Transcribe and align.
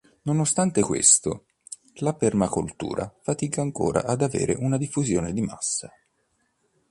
Nonostante 0.23 0.81
questo 0.81 1.45
la 1.99 2.15
permacultura 2.15 3.13
fatica 3.21 3.61
ancora 3.61 4.03
ad 4.03 4.23
avere 4.23 4.53
una 4.57 4.77
diffusione 4.77 5.31
di 5.31 5.41
massa. 5.41 5.91